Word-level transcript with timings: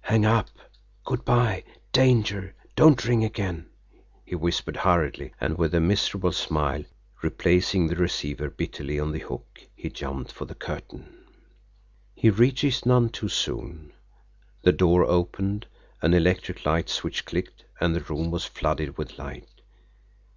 "Hang 0.00 0.24
up! 0.26 0.50
Good 1.04 1.24
bye! 1.24 1.62
Danger! 1.92 2.56
Don't 2.74 3.04
ring 3.04 3.22
again!" 3.24 3.66
he 4.24 4.34
whispered 4.34 4.78
hurriedly, 4.78 5.32
and, 5.40 5.56
with 5.56 5.76
a 5.76 5.80
miserable 5.80 6.32
smile, 6.32 6.82
replacing 7.22 7.86
the 7.86 7.94
receiver 7.94 8.50
bitterly 8.50 8.98
on 8.98 9.12
the 9.12 9.20
hook, 9.20 9.60
he 9.76 9.88
jumped 9.88 10.32
for 10.32 10.44
the 10.44 10.56
curtain. 10.56 11.16
He 12.16 12.30
reached 12.30 12.64
it 12.64 12.84
none 12.84 13.10
too 13.10 13.28
soon. 13.28 13.92
The 14.62 14.72
door 14.72 15.04
opened, 15.04 15.68
an 16.02 16.14
electric 16.14 16.66
light 16.66 16.88
switch 16.88 17.24
clicked, 17.24 17.64
and 17.80 17.94
the 17.94 18.00
room 18.02 18.32
was 18.32 18.44
flooded 18.44 18.98
with 18.98 19.20
light. 19.20 19.46